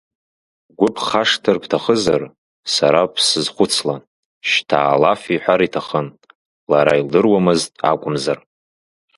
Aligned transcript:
Бгәы 0.69 0.89
бхашҭыр 0.95 1.57
бҭахызар, 1.61 2.23
сара 2.73 3.01
бсызхәцла, 3.13 3.95
шьҭа 4.49 4.79
алаф 4.93 5.21
иҳәар 5.35 5.61
иҭахын, 5.67 6.07
лара 6.71 6.93
илдыруамызт 6.99 7.73
акәымзар. 7.91 8.39